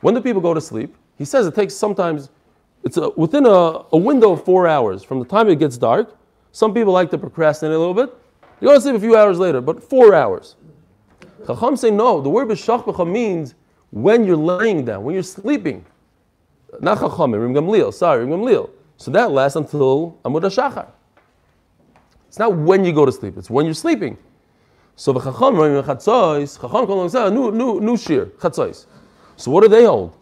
[0.00, 0.94] When do people go to sleep?
[1.16, 2.30] He says it takes sometimes,
[2.82, 6.16] it's a, within a, a window of four hours from the time it gets dark.
[6.52, 8.14] Some people like to procrastinate a little bit.
[8.64, 10.56] You go to sleep a few hours later, but four hours.
[11.46, 12.22] Chacham say no.
[12.22, 13.54] The word b'shachbecha means
[13.90, 15.84] when you're laying down, when you're sleeping.
[16.80, 17.92] Not Chacham, Rim Gamliel.
[17.92, 18.70] Sorry, Rim Gamliel.
[18.96, 20.86] So that lasts until Amud HaShachar.
[22.26, 24.16] It's not when you go to sleep, it's when you're sleeping.
[24.96, 28.86] So the Chacham, Rim Chatzois, Chacham calling say, ah, new, new, new shir, Chatzois.
[29.36, 30.16] So what do they hold?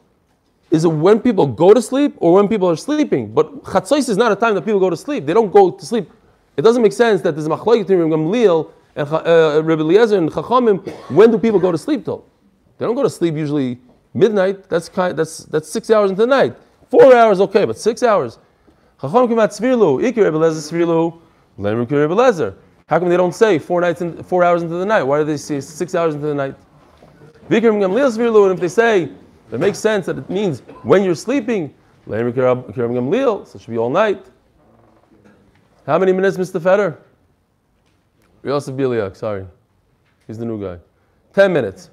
[0.72, 3.32] Is it when people go to sleep or when people are sleeping?
[3.32, 5.26] But Chatzois is not a time that people go to sleep.
[5.26, 6.10] They don't go to sleep.
[6.56, 10.18] It doesn't make sense that there's a machlokes between Rim Gamliel and uh, Rebbe Eliezer
[10.18, 10.86] and Chachamim.
[11.10, 12.26] When do people go to sleep till?
[12.78, 13.78] They don't go to sleep usually
[14.12, 14.68] midnight.
[14.68, 16.56] That's kind, that's that's six hours into the night.
[16.90, 18.38] Four hours okay, but six hours.
[19.00, 20.02] Chacham come out svirlu.
[20.02, 21.18] Ikir Rebbe Eliezer svirlu.
[21.58, 22.54] Lemrim Rebbe Eliezer.
[22.86, 25.04] How come they don't say four nights in, four hours into the night?
[25.04, 26.54] Why do they say six hours into the night?
[27.48, 28.50] Vikram Gamliel svirlu.
[28.50, 29.10] And if they say
[29.50, 31.72] it makes sense that it means when you're sleeping,
[32.06, 34.26] Lemrim Gamliel, so it should be all night.
[35.86, 36.62] How many minutes, Mr.
[36.62, 36.98] Feder?
[38.44, 39.46] Yosef Biliak, sorry.
[40.26, 40.78] He's the new guy.
[41.32, 41.90] Ten minutes.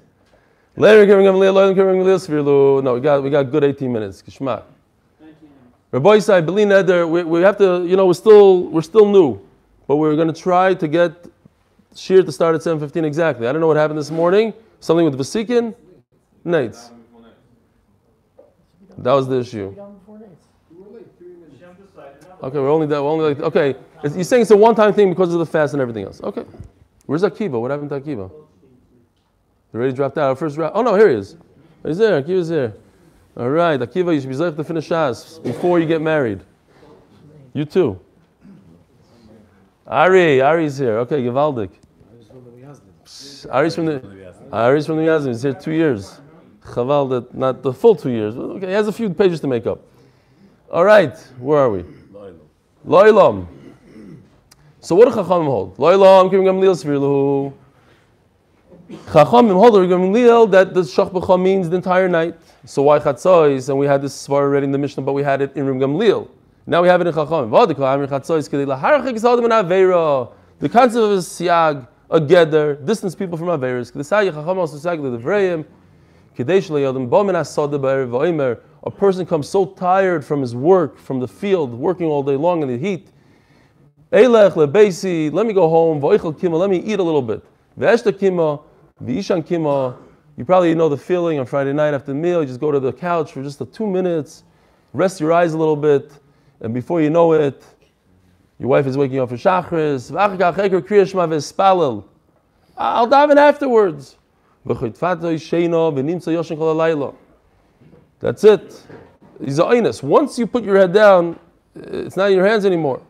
[0.76, 4.22] Later, no, we got we got good 18 minutes.
[4.22, 4.62] Kishma.
[5.92, 9.40] Rabbi Isai, Beli Neder, we, we have to, you know, we're still we're still new,
[9.88, 11.26] but we're going to try to get
[11.96, 13.48] Shir to start at 7:15 exactly.
[13.48, 14.54] I don't know what happened this morning.
[14.78, 15.74] Something with Vasikin,
[16.46, 16.92] Nates.
[18.98, 19.74] That was the issue.
[22.42, 23.02] Okay, we're only that.
[23.02, 23.76] We're only like okay.
[24.02, 26.22] It's, you're saying it's a one-time thing because of the fast and everything else.
[26.22, 26.44] Okay.
[27.06, 27.60] Where's Akiva?
[27.60, 28.30] What happened to Akiva?
[29.72, 30.28] They already dropped out.
[30.30, 30.72] Our first round.
[30.74, 31.36] Oh no, here he is.
[31.84, 32.22] He's there.
[32.22, 32.72] Akiva's there.
[33.36, 36.40] All right, Akiva, you should be safe to finish Shas before you get married.
[37.52, 38.00] You too.
[39.86, 40.98] Ari, Ari's here.
[40.98, 41.70] Okay, Givaldik.
[43.50, 45.28] Ari's from the Ari's from the Yazdim.
[45.28, 46.20] He's here two years.
[46.62, 48.36] Chaval, not the full two years.
[48.36, 49.80] Okay, he has a few pages to make up.
[50.70, 51.84] All right, where are we?
[52.86, 53.48] Loilam.
[54.78, 55.76] So what do Chachamim hold?
[55.78, 57.52] Loilam kim gamliel svirlu.
[59.06, 62.36] Chachamim hold gamliel that the shach means the entire night.
[62.66, 63.68] So why chatzos?
[63.68, 65.80] And we had this svar already in the Mishnah, but we had it in Rim
[65.80, 66.28] Gamliel.
[66.68, 67.50] Now we have it in Chachamim.
[70.60, 73.92] The concept of a siag, a geder, distance people from Averis.
[73.92, 75.64] The sayah Chacham also sag the Vrayim.
[78.84, 82.62] A person comes so tired from his work, from the field, working all day long
[82.62, 83.08] in the heat.
[84.10, 86.00] Eilech lebeisi, let me go home.
[86.00, 87.44] Voichel kima, let me eat a little bit.
[87.78, 88.62] Ve'eshta kima,
[89.04, 89.96] v'ishan kima.
[90.36, 92.40] You probably know the feeling on Friday night after the meal.
[92.40, 94.44] You just go to the couch for just a two minutes,
[94.94, 96.12] rest your eyes a little bit,
[96.60, 97.62] and before you know it,
[98.58, 100.10] your wife is waking up for shachris.
[102.76, 104.16] I'll dive in afterwards.
[108.20, 108.82] That's it.
[109.40, 110.02] Einus.
[110.02, 111.38] Once you put your head down,
[111.76, 113.02] eh, it's not in your hands anymore.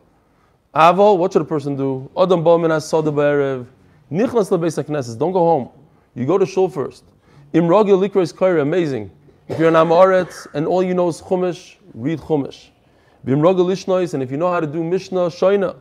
[0.73, 2.09] Aval, what should a person do?
[2.17, 5.17] Adam Bowman has Nichlas lebeis hakneses.
[5.17, 5.69] Don't go home.
[6.15, 7.03] You go to shul first.
[7.53, 8.61] Imrogil likros kaira.
[8.61, 9.11] Amazing.
[9.47, 12.69] If you're an Amoretz and all you know is Chumash, read Chumash.
[13.25, 15.75] Bimrogil lishnois, and if you know how to do Mishnah, Shoina.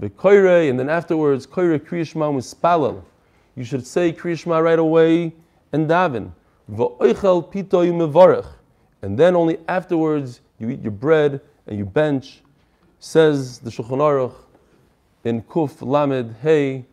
[0.00, 3.02] V'koire, and then afterwards, koire kriyishma with spalel.
[3.54, 5.32] You should say kriyishma right away
[5.72, 6.32] and daven.
[6.68, 6.78] And
[9.18, 12.40] then only afterwards you eat your bread and you bench.
[13.00, 14.34] Says the Shulchan Aruch
[15.24, 16.86] in Kuf Lamed Hey,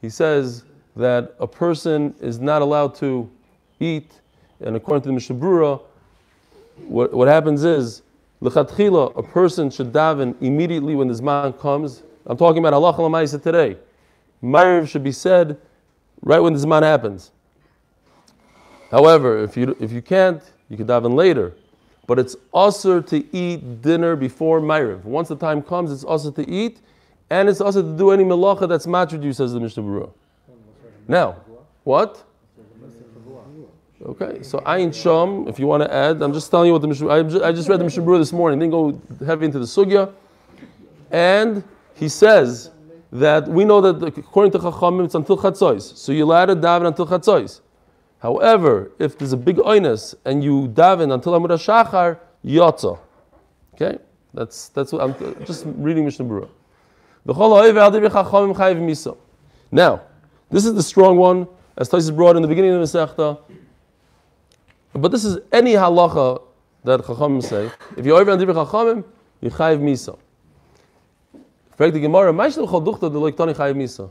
[0.00, 3.30] he says that a person is not allowed to
[3.80, 4.12] eat,
[4.60, 5.82] and according to the Mishnah Brura,
[6.86, 8.02] what, what happens is,
[8.40, 12.02] L'chatchila, a person should daven immediately when the Zman comes.
[12.26, 13.76] I'm talking about halacha today.
[14.42, 15.58] Ma'ariv should be said
[16.22, 17.30] right when the Zman happens.
[18.90, 21.54] However, if you, if you can't, you can daven later.
[22.06, 25.04] But it's also to eat dinner before Ma'ariv.
[25.04, 26.78] Once the time comes, it's also to eat,
[27.30, 30.12] and it's also to do any melacha that's matradu, says the Mishnah Berurah.
[31.08, 31.36] Now,
[31.82, 32.22] what?
[34.04, 36.88] Okay, so Ayin Sham, if you want to add, I'm just telling you what the
[36.88, 39.58] Mishnah, I just, I just read the Mishnah Berurah this morning, didn't go heavy into
[39.58, 40.12] the sugya.
[41.10, 42.70] And he says
[43.10, 45.96] that we know that according to Chachamim, it's until Chatzos.
[45.96, 47.62] So you're allowed to daven until Chatzos.
[48.26, 52.98] However, if there's a big oinus and you daven until Amud Shachar, yotza.
[53.74, 54.00] Okay,
[54.34, 56.48] that's that's what I'm just reading Mishnah Berurah.
[59.70, 60.00] Now,
[60.50, 63.38] this is the strong one, as Tosis brought in the beginning of the Masechta.
[64.92, 66.42] But this is any halacha
[66.82, 67.70] that chachamim say.
[67.96, 69.04] If you're over on divrei chachamim,
[69.40, 70.18] you chayiv misa.
[71.76, 74.10] Frag the Gemara, "Ma'ishel chol duchta de loiktani chayiv misa."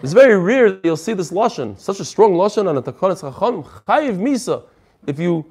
[0.00, 3.20] It's very rare that you'll see this lashon, such a strong lashon on a takanas
[3.20, 4.62] chachamim chayiv misa.
[5.08, 5.44] If you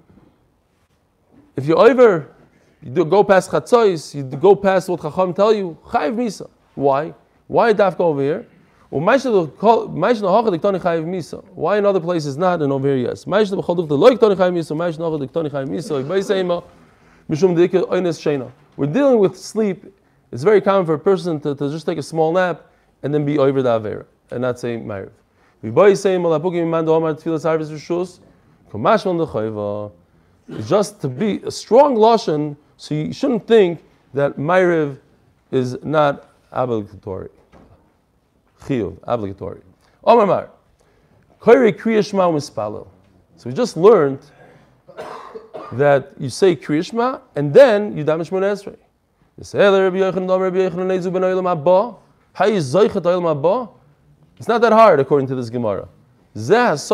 [1.58, 2.34] if you're over,
[2.82, 6.50] you do go past chatzos, you go past what chacham tell you, chayiv misa.
[6.76, 7.14] Why?
[7.48, 8.48] Why daf go over here?
[8.90, 9.16] Why
[11.78, 13.28] in other places not and over here yes?
[13.28, 13.44] We're
[18.94, 19.94] dealing with sleep.
[20.32, 22.66] It's very common for a person to, to just take a small nap
[23.04, 25.12] and then be over the avera and not say ma'ariv.
[25.64, 28.20] V'boy saying malapukim imando amar tefillas harvest rishus
[28.72, 29.92] kamashman lechayva.
[30.50, 34.98] It's just to be a strong lashon, so you shouldn't think that ma'ariv
[35.52, 37.30] is not obligatory.
[38.62, 39.62] Chiyuv, obligatory.
[40.04, 40.50] Omar mar,
[41.42, 42.88] koyre kriyashma mispalel.
[43.36, 44.20] So we just learned
[45.74, 48.78] that you say kriyashma and then you damish mon esrei.
[54.38, 55.88] It's not that hard according to this Gemara.
[56.36, 56.90] If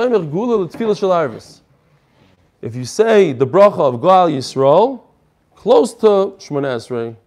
[2.75, 5.01] you say the bracha of Gal Yisrael,
[5.53, 7.17] close to Shemona Esrei,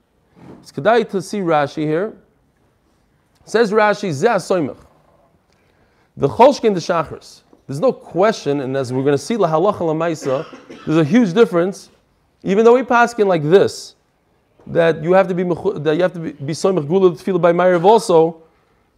[0.60, 2.16] it's kedai to see Rashi here.
[3.44, 4.78] Says Rashi, Zeh Soimach.
[6.16, 7.42] The Cholshkin the Shachris.
[7.66, 10.46] There's no question, and as we're going to see la halacha lamaisa,
[10.86, 11.90] there's a huge difference.
[12.42, 13.96] Even though we paskin like this,
[14.68, 17.84] that you have to be that you have to be, soimach gula tefillah by Ma'ariv
[17.84, 18.42] also.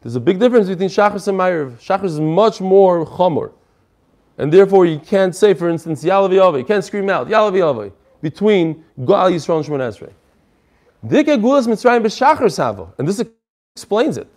[0.01, 1.79] There's a big difference between Shachris and Ma'ariv.
[1.79, 3.53] Shachris is much more chamor.
[4.37, 6.59] And therefore you can't say, for instance, Yalav Yavai.
[6.59, 10.13] You can't scream out, Yalav Yavai, between Gal Yisrael and Shemon Esrei.
[11.07, 12.93] Dike gulas Mitzrayim b'Shachris hava.
[12.99, 13.23] And this
[13.75, 14.29] explains it.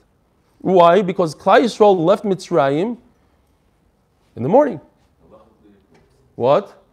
[0.60, 1.02] Why?
[1.02, 2.97] Because Klai Yisrael left Mitzrayim
[4.36, 4.82] in the morning.
[6.36, 6.84] What?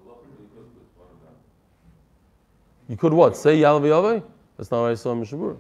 [2.89, 3.37] You could what?
[3.37, 4.23] Say Yalav Yavai?
[4.57, 5.59] That's not what I saw in Mishabur.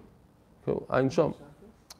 [0.64, 0.86] Cool.
[0.90, 1.34] Ein Shom.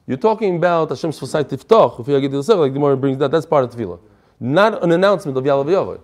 [0.09, 1.99] You're talking about Hashem's Fasai Tiftoch.
[1.99, 3.99] If you get yourself, like the Gemara brings that, that's part of Tefillah.
[4.39, 5.99] Not an announcement of Yalav Yavai.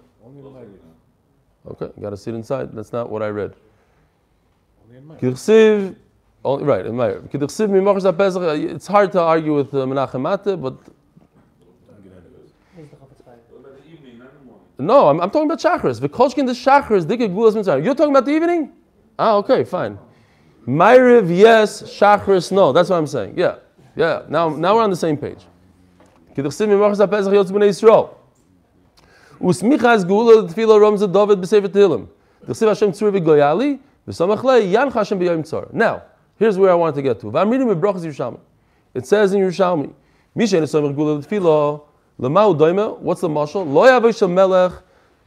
[1.72, 2.72] Okay, got to sit inside.
[2.72, 3.56] That's not what I read.
[5.20, 5.96] Kirsiv,
[6.44, 8.76] right, haPesach.
[8.76, 10.78] It's hard to argue with uh, Menachem Mate, but
[14.78, 16.00] the no, I'm, I'm talking about Shachris.
[16.00, 17.84] V'kolshkin the Shachris, dike gulas mitzrayim.
[17.84, 18.72] You're talking about the evening?
[19.18, 19.98] Ah, okay, fine.
[20.68, 21.82] Ma'ariv, yes.
[21.82, 22.72] Shachris, no.
[22.72, 23.34] That's what I'm saying.
[23.36, 23.56] Yeah,
[23.96, 24.24] yeah.
[24.30, 25.40] Now, now we're on the same page.
[26.36, 28.12] Kirsiv mimachas haPesach yotz b'nei.
[35.74, 36.04] Now,
[36.38, 37.38] here's where I wanted to get to.
[37.38, 38.40] I'm reading with Brachas Yerushalmi.
[38.94, 39.94] It says in Yerushalmi,
[40.36, 41.82] Misha and Samach gula tefillah
[42.20, 43.00] lemau doime.
[43.00, 43.68] What's the mashal?
[43.68, 44.74] Lo yavish melech,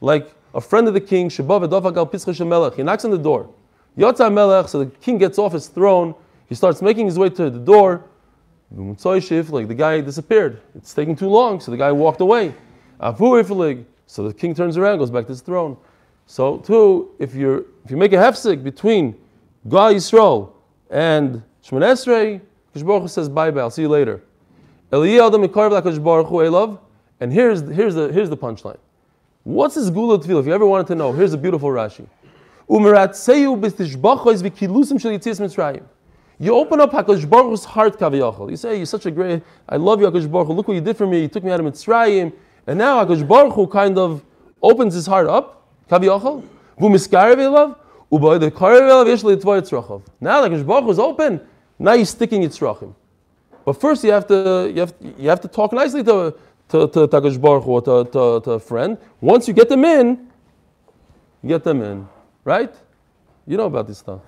[0.01, 1.29] like a friend of the king.
[1.29, 2.77] Shabav edofa gal pischah melech.
[2.77, 3.53] He knocks on the door.
[3.99, 4.69] Yotza melech.
[4.69, 6.15] So the king gets off his throne.
[6.49, 8.05] He starts making his way to the door.
[8.71, 10.61] Like the guy disappeared.
[10.75, 12.55] It's taking too long, so the guy walked away.
[13.01, 15.77] So the king turns around, goes back to his throne.
[16.27, 19.15] So too, if you if you make a hefsek between
[19.69, 20.53] Gal Yisrael
[20.91, 22.41] and Shemon Esrei,
[22.75, 23.61] Kadosh Baruch Hu says bye bye.
[23.61, 24.23] I'll see you later.
[27.21, 28.79] And here's here's the here's the punchline.
[29.45, 30.41] What's this gula tefillah?
[30.41, 32.07] If you ever wanted to know, here's a beautiful Rashi.
[36.41, 38.51] You open up Hakadosh Baruch Hu's heart kaviyachol.
[38.51, 39.43] You say, "You're such a great.
[39.69, 40.53] I love you, Hakadosh Baruch Hu.
[40.53, 41.23] Look what you did for me.
[41.23, 42.33] You took me out of Mitzrayim,
[42.67, 44.23] and now Hakadosh Baruch Hu kind of
[44.63, 46.45] opens his heart up kaviyachol.
[46.79, 47.77] V'miskarev elav
[48.13, 50.03] u'ba'od karev elav yesh le'itvoy.
[50.21, 51.41] Now Hakadosh Baruch Hu is open.
[51.79, 52.95] Now you're sticking yitzrachim.
[53.65, 56.35] But first you have to you have you have to talk nicely to
[56.69, 58.97] to to Hakadosh Baruch Hu or to, to, to a friend.
[59.21, 60.29] Once you get them in,
[61.43, 62.09] you get them in,
[62.45, 62.73] right?
[63.45, 64.21] You know about this stuff.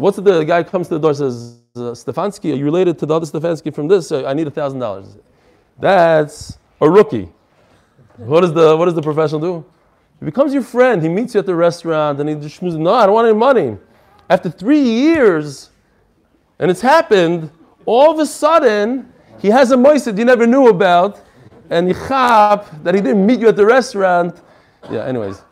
[0.00, 3.06] What's the, guy comes to the door and says, uh, Stefanski, are you related to
[3.06, 4.12] the other Stefanski from this?
[4.12, 5.16] Uh, I need thousand dollars.
[5.78, 7.28] That's a rookie.
[8.16, 9.64] What does the what does the professional do?
[10.20, 11.02] He becomes your friend.
[11.02, 12.78] He meets you at the restaurant and he just schmoozes.
[12.78, 13.76] No, I don't want any money.
[14.30, 15.70] After three years,
[16.58, 17.50] and it's happened,
[17.84, 21.20] all of a sudden he has a moiset you never knew about,
[21.70, 24.40] and you chap that he didn't meet you at the restaurant.
[24.90, 25.04] Yeah.
[25.04, 25.42] Anyways,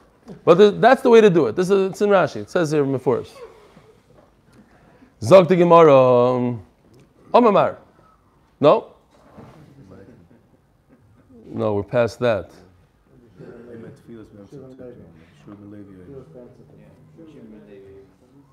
[0.44, 1.56] but the, that's the way to do it.
[1.56, 2.42] This is it's in Rashi.
[2.42, 3.30] It says here in Mephorish.
[5.22, 5.94] Zog the Gemara.
[5.94, 6.62] um,
[7.32, 7.76] Omamar.
[8.60, 8.88] No?
[11.46, 12.50] No, we're past that.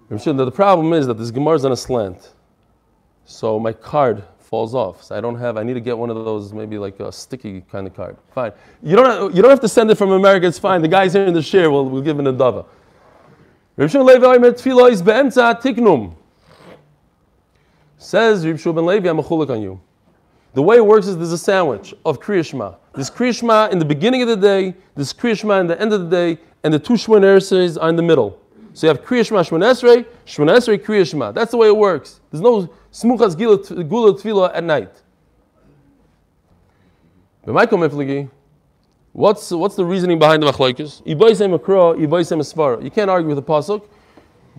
[0.10, 2.34] The problem is that this Gemara is on a slant.
[3.26, 5.04] So my card falls off.
[5.04, 7.62] So I don't have, I need to get one of those, maybe like a sticky
[7.62, 8.18] kind of card.
[8.34, 8.52] Fine.
[8.84, 10.82] You don't, you don't have to send it from America, it's fine.
[10.82, 12.66] The guys here in the share will will give it a dava.
[13.76, 16.16] Rabbi Shimon Levi Tefillah is be'emtza tiknum.
[18.00, 19.80] Says Rabbi Shimon Levi, I'm a chulik on you.
[20.54, 22.78] The way it works is there's a sandwich of Kriyashma.
[22.96, 26.10] There's Kriyashma in the beginning of the day, there's Kriyashma in the end of the
[26.10, 28.40] day, and the two Shemon Esreis are in the middle.
[28.74, 31.34] So you have Kriyashma Shemon Esrei Kriyashma.
[31.34, 32.22] That's the way it works.
[32.32, 34.92] There's no Smuchas Gula Gula at night.
[37.44, 38.30] But Michael Mifligi,
[39.12, 41.02] what's, what's the reasoning behind the Machlaikis?
[41.06, 43.84] You can't argue with the Pasuk,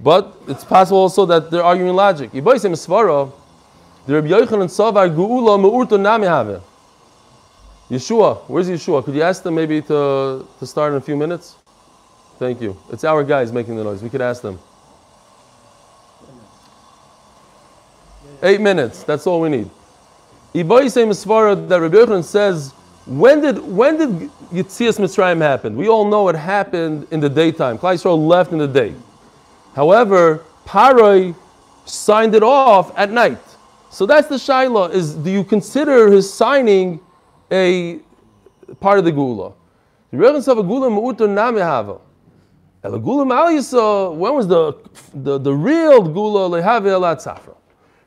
[0.03, 2.33] but it's possible also that they're arguing logic.
[2.33, 3.33] Ibaisem Svara,
[4.07, 6.63] the Rabbi Yochanan Savar Gu'ula Me'urto Nami Have.
[7.91, 9.05] Yeshua, where's Yeshua?
[9.05, 11.57] Could you ask them maybe to, to start in a few minutes?
[12.39, 12.77] Thank you.
[12.91, 14.03] It's our guys making the noise.
[14.03, 14.59] We could ask them.
[18.43, 19.03] Eight minutes.
[19.03, 19.71] That's all we need.
[20.55, 22.73] Iboisei Misvara that Rabbi Yochanan says,
[23.07, 25.77] when did when did Yitzias Mitzrayim happen?
[25.77, 27.77] We all know it happened in the daytime.
[27.77, 28.95] Klai Yisrael left in the day.
[29.75, 31.35] However, Paroi
[31.85, 33.39] signed it off at night.
[33.91, 37.01] So that's the shaila: is do you consider his signing
[37.51, 38.01] a
[38.81, 39.53] part of the gula?
[40.13, 40.35] The When
[44.35, 44.73] was the
[45.15, 47.57] the, the real gula lehave elat safra?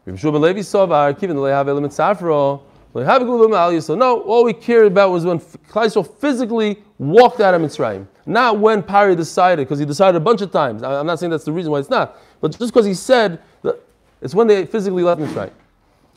[0.05, 2.61] Rabbi Shua ben Levi savar kivin lehave elat safra.
[2.93, 3.97] Lehave gula mal yisrael.
[3.97, 8.59] No, all we cared about was when Klai Yisrael physically walked out of Mitzrayim, not
[8.59, 10.83] when Pari decided, because he decided a bunch of times.
[10.83, 13.79] I'm not saying that's the reason why it's not, but just because he said that
[14.21, 15.51] it's when they physically left Mitzrayim.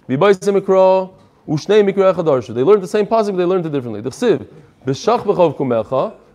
[0.09, 0.40] They learned
[2.83, 4.01] the same but they learned it differently.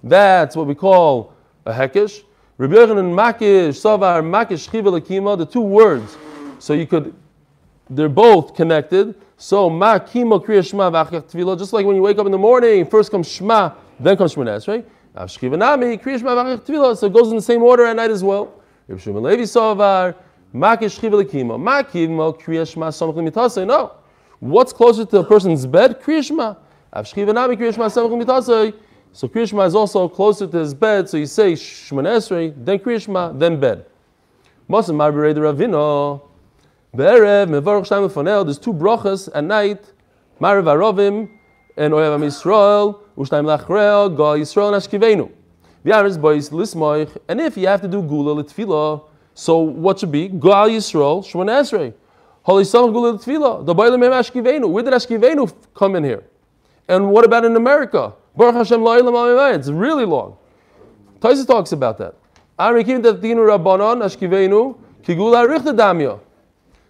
[0.04, 1.34] That's what we call
[1.66, 2.24] a hekesh.
[2.58, 2.68] The
[5.52, 6.18] two words,
[6.60, 7.14] so you could,
[7.90, 9.16] they're both connected.
[9.38, 9.70] So.
[9.70, 10.14] Just
[11.74, 14.88] like when you wake up in the morning, first comes shma, then comes shmones, right?
[15.16, 16.98] Avshkiva nami kriya shma v'achach tefillah.
[16.98, 18.62] So it goes in the same order at night as well.
[18.88, 20.16] Rabbi Shimon Levi savar
[20.54, 21.60] makish chiva lekima.
[21.60, 23.66] Ma kima kriya shma samach limitase.
[23.66, 23.94] No.
[24.40, 26.02] What's closer to a person's bed?
[26.02, 26.58] Kriya shma.
[26.94, 28.74] Avshkiva nami kriya shma samach limitase.
[29.14, 32.80] So Kriya Shema is also closer to his bed, so you say Shemon Esrei, then
[32.80, 33.86] Kriya Shema, then bed.
[34.70, 36.22] Mosim Marberei the Ravino,
[36.96, 39.84] Be'erev, Mevarach Shem Lefonel, there's two brachas at night,
[40.40, 41.30] Marev Arovim,
[41.76, 45.32] and Oyev Am Yisrael, Ushtaim Lachreo, Gal Yisrael and Ashkivenu.
[45.86, 50.28] V'yaris Bois Lismoich, and if you have to do Gula Litfila, so what should be?
[50.28, 51.94] Gal Yisrael, Shemon Esrei.
[52.44, 54.70] Holy Son Gula Litfila, the Boilim Em Ashkivenu.
[54.70, 56.24] Where did Ashkivenu come in here?
[56.88, 58.14] And what about in America?
[58.36, 59.56] Baruch Hashem La'ilam.
[59.56, 60.38] It's really long.
[61.20, 62.16] Taisa talks about that.
[62.58, 66.20] Arikim Tatinu Rabbanon Ashkivenu Kigula Richta Damya.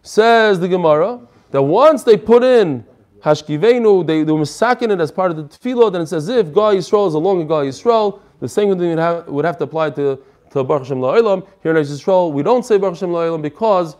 [0.03, 1.19] Says the Gemara
[1.51, 2.85] that once they put in
[3.23, 6.51] Hashkivenu, they, they were misakin it as part of the tefillah, then it's as if
[6.51, 8.19] God Yisrael is along with God Yisrael.
[8.39, 10.19] The same thing would have, would have to apply to,
[10.51, 11.47] to Baruch Hashem La'ilam.
[11.61, 13.95] Here in Yisrael, we don't say Baruch Hashem La'ilam because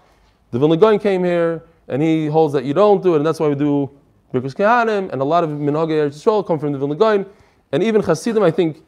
[0.50, 3.40] the Vilna Gaon came here and he holds that you don't do it, and that's
[3.40, 3.90] why we do
[4.34, 7.26] Birkus Kehanim, and a lot of minhagei Eretz Yisrael come from the Vilna Gaon,
[7.72, 8.84] and even Hasidim, I think,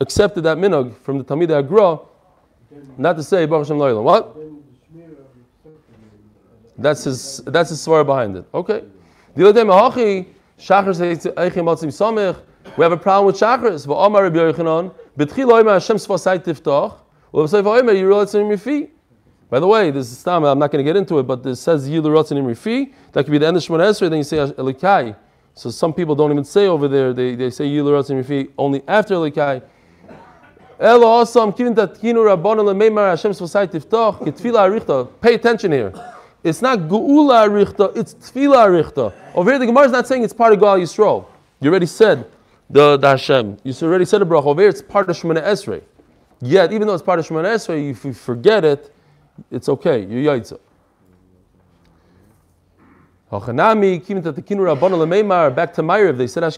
[0.00, 2.00] accepted that minhag from the Talmidei Agra,
[2.96, 4.02] not to say Baruch Hashem La'ilam.
[4.02, 4.36] What?
[6.78, 7.38] That's his.
[7.38, 8.44] That's his svara behind it.
[8.54, 8.84] Okay.
[9.38, 10.26] The other day, Mahachi
[10.58, 12.40] Shachar says Eichim Matzim Samech.
[12.76, 13.86] We have a problem with Shachris.
[13.86, 16.98] But Omar Rabbi Yochanan, B'tchil Oimer Hashem Sfasai Tiftach.
[17.30, 18.90] Well, B'sayf Oimer Yirol Etzim Rifi.
[19.48, 20.42] By the way, this is Stam.
[20.42, 22.92] I'm not going to get into it, but it says Yilur Etzim Rifi.
[23.12, 24.10] That could be the end of Shemon Esrei.
[24.10, 25.14] Then you say Elikai.
[25.54, 27.12] So some people don't even say over there.
[27.12, 29.62] They, they say Yilur Etzim Rifi only after Elikai.
[30.80, 34.18] Elo Osam Kivin Tatkinu Rabbanon Lemeimar Hashem Sfasai Tiftach.
[34.18, 35.08] Ketfila Arichta.
[35.20, 35.92] Pay attention here.
[36.44, 39.12] It's not Geula Arichta, it's Tfila Arichta.
[39.34, 41.26] Over here, the Gemara is not saying it's part of Gal Yisrael.
[41.60, 42.30] You already said
[42.70, 43.58] the, the Hashem.
[43.64, 44.46] You already said the bracha.
[44.46, 45.82] Over here, it's part of Shemana Esrei.
[46.40, 48.94] Yet, even though it's part of Shemana Esrei, if you forget it,
[49.50, 50.04] it's okay.
[50.04, 50.60] You're Yaitza.
[53.30, 53.52] Back to
[55.82, 56.50] Meirav, they said.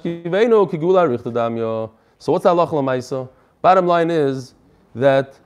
[2.19, 3.29] So what's Allah Lamaisa?
[3.63, 4.55] Bottom line is
[4.95, 5.39] that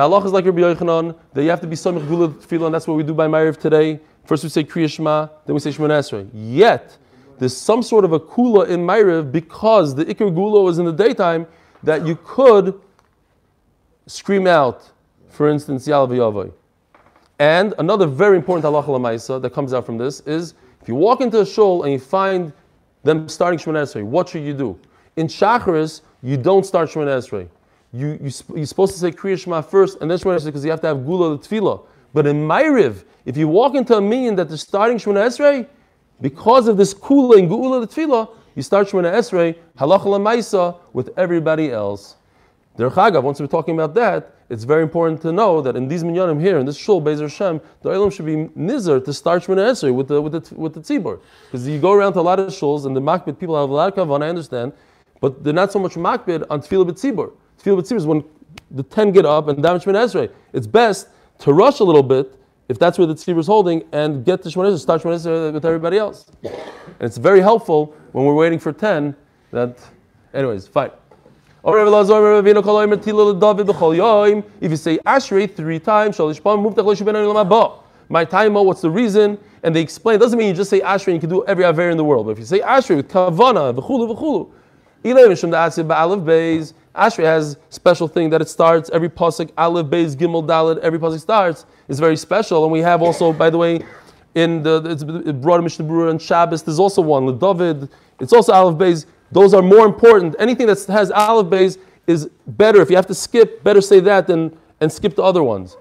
[0.00, 2.74] the halach is like Rabbi Yochanan, that you have to be Samich Gula Tefillah, and
[2.74, 4.00] that's what we do by Ma'ariv today.
[4.24, 6.26] First we say Kriya Shema, then we say Shemon Esrei.
[6.32, 6.96] Yet,
[7.38, 10.92] there's some sort of a Kula in Ma'ariv because the Iker Gula was in the
[10.92, 11.46] daytime
[11.82, 12.80] that you could
[14.06, 14.90] scream out,
[15.28, 16.50] for instance, Yal V'Yavoy.
[17.38, 21.20] And another very important halacha lamaisa that comes out from this is if you walk
[21.20, 22.54] into a shul and you find
[23.02, 24.78] them starting Shemon Esrei, what should you do?
[25.16, 27.48] In Shacharis, you don't start Shemon Esrei.
[27.92, 30.70] You, you, you're supposed to say Kriya Shema first and then Shemon Esrei because you
[30.70, 31.84] have to have Gula the Tefillah.
[32.12, 35.66] But in Ma'ariv, if you walk into a minyan that they're starting Shemona Esrei,
[36.20, 41.10] because of this kula and geula the tefillah, you start Shemona Esrei, halacha lemaisa, with
[41.16, 42.16] everybody else.
[42.76, 46.02] Der Chagav, once we're talking about that, it's very important to know that in these
[46.02, 49.70] minyanim here, in this shul, Bezer Hashem, the Olam should be nizar to start Shemona
[49.70, 51.20] Esrei with the, with the, with the tzibur.
[51.46, 53.72] Because you go around to a lot of shuls, and the makbid people have a
[53.72, 54.72] lot of kavan, I understand,
[55.20, 57.32] but they're not so much makbid on tefillah b'tzibur.
[57.62, 58.24] Tefillah b'tzibur is when
[58.70, 60.30] the 10 get up and damage Shemona Esrei.
[60.52, 61.08] It's best
[61.40, 62.34] to rush a little bit
[62.68, 65.52] if that's where the tzibur is holding, and get the Shemona Esrei, start Shemona Esrei
[65.52, 66.30] with everybody else.
[66.42, 66.54] And
[67.00, 69.16] it's very helpful when we're waiting for 10
[69.50, 69.76] that,
[70.32, 70.90] anyways, fine.
[71.62, 71.90] If you
[74.76, 76.18] say Ashrei three times,
[78.08, 79.38] my time, oh, what's the reason?
[79.62, 81.64] And they explain, it doesn't mean you just say Ashrei and you can do every
[81.64, 82.26] Aver in the world.
[82.26, 84.48] But if you say Ashrei with Kavana, v'chulu, v'chulu,
[86.94, 90.78] Ashrei has special thing that it starts every pasuk Aleph Beis Gimel Dalet.
[90.78, 93.84] Every pasuk starts is very special, and we have also, by the way,
[94.34, 96.62] in the it's brought in Mishnah Berurah and Shabbos.
[96.62, 97.88] There's also one David.
[98.18, 99.06] It's also Aleph Beis.
[99.32, 100.34] Those are more important.
[100.38, 102.80] Anything that has Aleph Beis is better.
[102.80, 105.76] If you have to skip, better say that than and skip the other ones.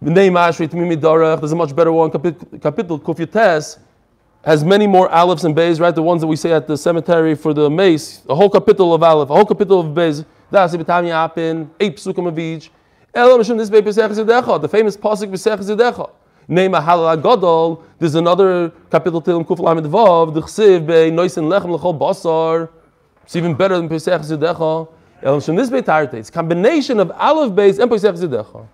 [0.00, 2.10] There's a much better one.
[2.10, 3.78] Kapitel Kufyates
[4.48, 5.94] has many more Alephs and Bays, right?
[5.94, 8.22] The ones that we say at the cemetery for the mace.
[8.30, 10.24] A whole capital of Aleph, a whole capital of Bays.
[10.50, 10.68] The
[14.72, 16.10] famous Pasuk Pesach Zidecha.
[16.48, 17.84] Name a halal gadol.
[17.98, 20.32] There's another capital Tilim Kuf Lamed Vav.
[20.32, 22.70] The Chsiv be Noisen Lechem Lechol Basar.
[23.24, 24.88] It's even better than Pesach Zidecha.
[25.22, 26.14] Elam Shem this Beitarte.
[26.14, 28.66] It's combination of Aleph Beis and Pesach Zidecha.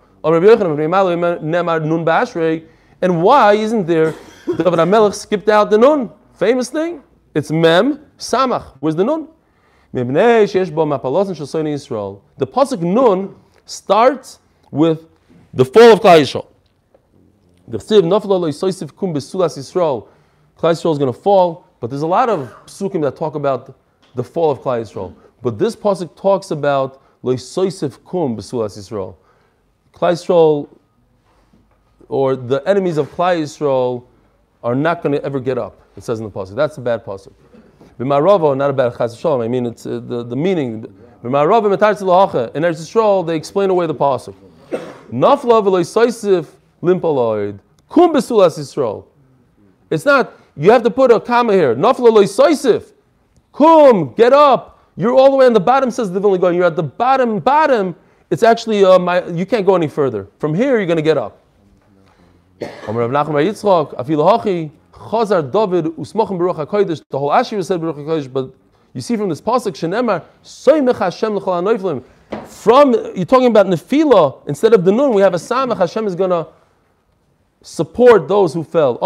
[3.03, 4.15] And why isn't there
[4.57, 6.11] David HaMelech skipped out the nun?
[6.35, 7.03] Famous thing.
[7.35, 8.77] It's Mem Samach.
[8.81, 9.29] Where's the nun?
[9.93, 10.05] The
[12.47, 13.35] pasuk nun
[13.65, 14.39] starts
[14.71, 15.09] with
[15.53, 16.47] the fall of Klal Yisrael.
[17.67, 20.09] The Chsiv Nafla Lo Yisoisiv Kum Besulas Yisrael.
[20.59, 23.77] Klal Yisrael is going to fall, but there's a lot of psukim that talk about
[24.15, 25.15] the fall of Klal Yisrael.
[25.43, 29.17] But this pasuk talks about Lo Yisoisiv Kum Besulas Yisrael.
[29.93, 30.69] Klal Yisrael,
[32.09, 34.05] or the enemies of Klal Yisrael,
[34.65, 35.81] are not going to ever get up.
[35.97, 36.57] It says in the pasuk.
[36.57, 37.33] That's a bad pasuk.
[38.01, 39.43] B'maravo, not a bad chas shalom.
[39.43, 40.83] I mean, it's uh, the, the meaning.
[41.23, 44.35] B'maravo metar In Eretz Yisrael, they explain away the pasuk.
[45.13, 46.47] Nafla v'lo Yisoisiv
[46.83, 47.61] limpaloid.
[47.89, 49.05] Kum besulas Yisrael.
[49.91, 51.77] It's not, you have to put a comma here.
[51.77, 52.93] Nafla loy soisif.
[53.53, 54.81] Kum, get up.
[54.97, 56.55] You're all the way on the bottom, says the Vilna Gaon.
[56.55, 57.95] You're at the bottom, bottom.
[58.31, 60.29] It's actually, uh, my, you can't go any further.
[60.39, 61.44] From here, you're going to get up.
[62.61, 62.67] The
[67.13, 68.55] whole Ashir said Baruch but
[68.93, 70.23] you see from this pasuk, Shenemar,
[70.99, 72.05] Hashem l'chol ha'noiflim.
[72.47, 76.15] From, you're talking about Nefila, instead of the Nun, we have a Samach, Hashem is
[76.15, 76.47] going to
[77.63, 78.95] support those who fell.
[78.95, 79.01] The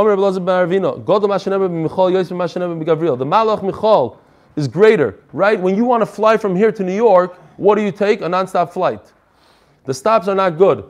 [3.24, 4.20] Malach Michal
[4.56, 5.58] is greater, right?
[5.58, 8.20] When you want to fly from here to New York, what do you take?
[8.20, 9.00] A non-stop flight.
[9.84, 10.84] The stops are not good.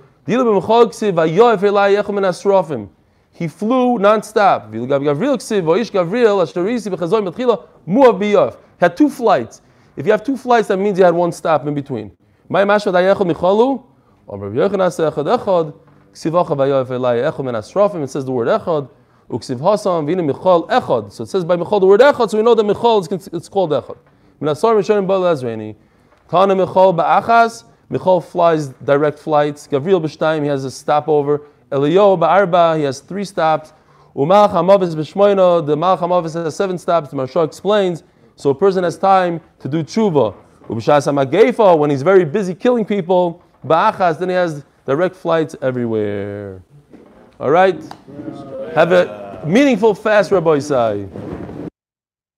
[3.33, 4.75] He flew non-stop.
[8.79, 9.63] Had two flights.
[9.97, 12.13] If you have two flights, that means you had one stop in between.
[12.51, 12.95] It says
[18.25, 18.89] the word echad.
[21.11, 23.49] So it says by michal the word echad, so we know that michal is it's
[23.49, 23.97] called echad.
[27.91, 29.67] Michal flies direct flights.
[29.67, 31.43] Gavriel b'shtayim he has a stopover.
[31.71, 33.73] Eliyo ba'arba he has three stops.
[34.15, 37.11] Umalach hamavis b'shmoino the malach hamavis has seven stops.
[37.11, 38.03] Maharsha explains.
[38.37, 40.35] So a person has time to do tshuva.
[40.69, 43.43] Hamagefa when he's very busy killing people.
[43.67, 46.63] Ba'achas then he has direct flights everywhere.
[47.41, 47.81] All right?
[48.75, 51.09] Have a meaningful fast, Rabbi Isai.